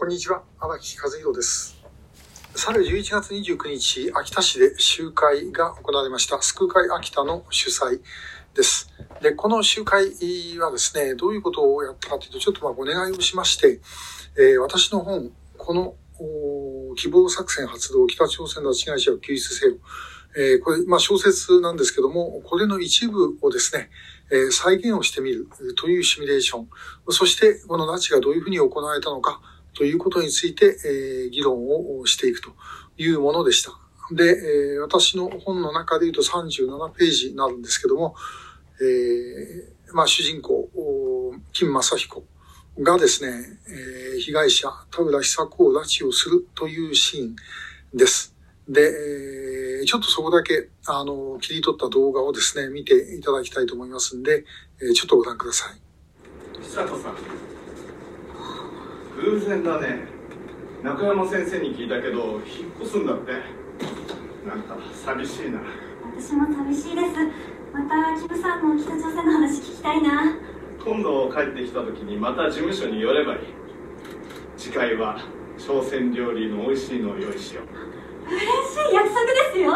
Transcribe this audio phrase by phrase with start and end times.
[0.00, 1.76] こんにちは、荒木和弘です。
[2.54, 6.40] 去る11月29日、秋田市で集会が行われました。
[6.40, 8.00] 救う会秋田の主催
[8.54, 8.90] です。
[9.20, 10.06] で、この集会
[10.58, 13.82] はですね、どういうことをやったかというと、ちょっとまあお願いをしまして、
[14.38, 15.94] えー私の本、この
[16.96, 19.74] 希望作戦発動、北朝鮮の拉致被害者を救出せよ。
[20.34, 23.90] えーこれ、まあ小説なんですけども、これの一部をですね、
[24.30, 25.46] えー再現をしてみる
[25.76, 26.68] というシミュレーション。
[27.10, 29.42] そして、この拉致がどういうふうに行われたのか
[29.74, 31.56] ということについて、えー議論
[32.00, 32.50] をしていくと
[32.96, 33.72] いうものでした。
[34.12, 38.14] で、えー私の本の中で言うと37ページになるんですけども、
[38.80, 40.68] えーまあ主人公、
[41.52, 42.24] 金正彦
[42.80, 47.36] がですね、えー被害者、田浦久子を拉致をするというシーン
[47.96, 48.34] です。
[48.68, 54.44] で、えーちょっとそこだけ、あの、切り取った動画をですね、見ていただきたいと思いますんで、
[54.82, 55.80] えーちょっとご覧ください。
[56.62, 57.49] 久子さん
[59.22, 60.04] 偶然だね。
[60.82, 63.32] 中山先生に聞いたけど引っ越すんだって。
[64.48, 65.60] なんか寂しいな。
[66.16, 67.08] 私も寂しいです。
[67.72, 70.36] またキムさんの北朝鮮の話聞きたいな。
[70.82, 73.40] 今度帰ってきた時にまた事務所に寄ればいい。
[74.56, 75.20] 次回は
[75.58, 77.64] 朝鮮料理の美味しいのを用意しよう。
[78.32, 78.44] 嬉し
[78.90, 79.72] い約束ですよ。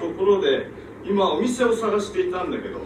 [0.00, 0.66] ところで
[1.04, 2.80] 今お店を探していたんだけど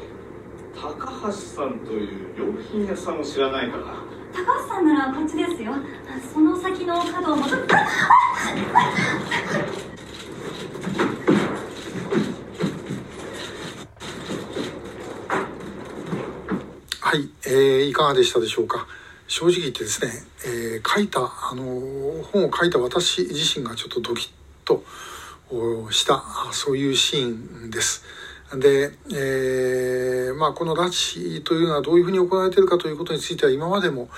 [0.74, 4.04] 高橋さんという洋品屋さんを知らないかな
[4.34, 5.74] 高橋さんならこっちですよ
[6.32, 7.56] その先の角をもと
[17.00, 18.86] はい、えーいかがでしたでしょうか。
[19.26, 20.10] 正直言ってですね、
[20.46, 24.30] えー書いた、あのー本を書いた私自身がちょっとドキッ
[24.64, 24.82] と
[25.50, 28.02] おした、あそういうシーンです。
[28.58, 34.08] で、えーまあ、この拉致というのはどういうふうに行われているかということについては今までも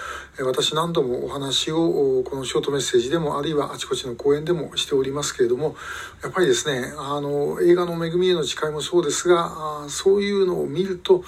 [0.40, 5.76] 私何度もお話をこのショートメッセージでもあるいはあちこちの講演でもしておりますけれども
[6.22, 11.22] やっぱりですねあの映画の恵みへの誓いもそうですがあそういうのを見ると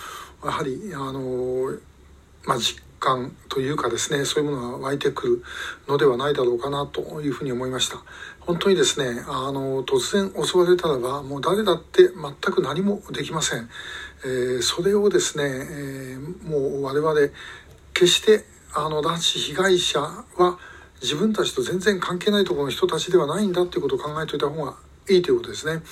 [0.45, 1.73] やはりあの
[2.47, 5.43] まあ、実感というかですねそういうものが湧いてくる
[5.89, 7.99] のではないだろうかなというふうに思いました。
[8.41, 13.69] 本当にですねあの突然襲われたらばもう誰だって全く何もできません、
[14.25, 17.15] えーそれをですね、えーもう我々
[17.93, 20.59] 決してあの拉致被害者は
[21.03, 24.77] 自分たちと全然関係ないところの人たちではないんだということを考えておいた方が
[25.09, 25.83] いいということですね。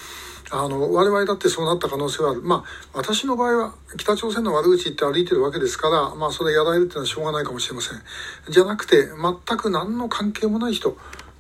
[0.50, 2.42] あの我々だってそうなった可能性はある。
[2.42, 8.02] まあ私の場合は北朝鮮の悪口言って歩いてるわけですから、まあそれやられるっていうのはしょうがないかもしれません。
[8.50, 10.96] じゃなくて全く何の関係もない人。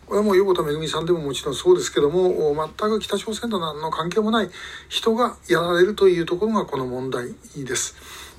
[0.06, 4.50] これはもう横田めぐみさんでももちろんそうですけども全く北朝鮮と何の関係もない
[4.88, 7.94] 人がやられるというところがこの問題です。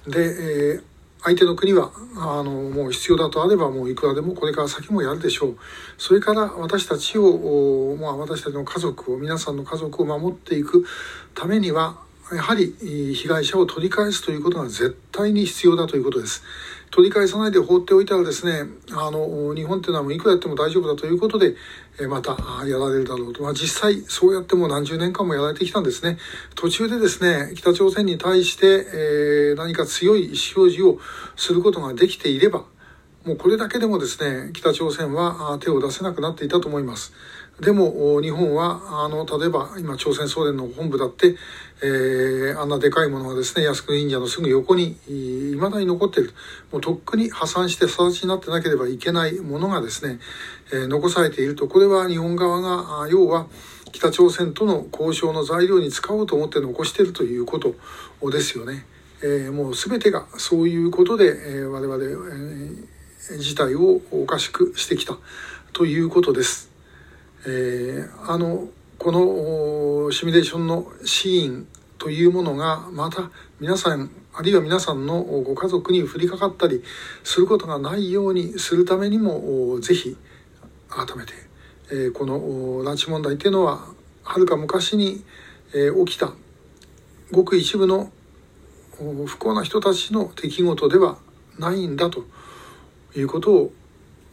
[0.08, 0.95] で、えー
[1.26, 5.58] 相手の国はあのもう必要だとあればもういくらでもこれから先もやるでしょう。
[5.98, 10.86] それから私たちを、まあ、私たちの家族を皆さんの家族を守っていく
[11.34, 12.74] ためにはやはり
[13.14, 16.44] 被害者を取り返すということが絶対に必要だということです。
[16.92, 21.56] 取り返さないで放っておいたらですねあの日本っていうのはもういくらやっても大丈夫だということで
[22.08, 26.18] またやられるだろうと、まあ、実際そうやっても何十年間もやられてきたんですね。
[26.56, 31.00] 途中でですね北朝鮮に対して、えー何か強い意思表示を
[31.36, 32.66] することができていれば
[33.26, 37.14] もうこれだけでもですね北朝鮮は手を出せなくなっていたと思います。
[37.60, 41.36] でも日本はあの例えば今朝鮮総連の本部だって、
[41.82, 46.34] えーあんなでかいものがですね靖国神社のすぐ横にいまだに残っている
[46.72, 50.20] もうとっくに破産して更地になってなければいけないものがですね、
[50.74, 53.48] えー残されているとこれは日本側が要は
[53.92, 57.76] 北朝鮮との交渉の材料に使おうと思って残しているということ
[58.32, 58.86] ですよね。
[59.24, 62.86] えーもう全てがそういうことで、えー我々、えー
[63.40, 65.18] 事態をおかしくしてきた
[65.74, 66.75] ということです。
[67.48, 68.68] えーあの
[68.98, 71.68] このシミュレーションのシーン
[71.98, 73.30] というものがまた
[73.60, 76.82] 皆さんあるいは皆さんのご家族に降りかかったり
[77.24, 80.18] することがないようにするためにもおぜひ
[80.90, 81.34] 改めて、
[81.92, 82.40] えーこの
[82.84, 83.86] 拉致問題というのは
[84.24, 85.24] はるか昔に、
[85.74, 86.34] えー起きた
[87.32, 88.12] ごく一部の
[88.98, 91.18] 不幸な人たちの出来事では
[91.60, 92.24] ないんだと
[93.16, 93.72] いうことを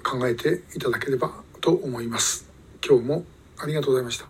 [0.04, 2.51] 考えていただければと思います。
[2.84, 3.24] 今日も
[3.58, 4.20] ありがとうございました。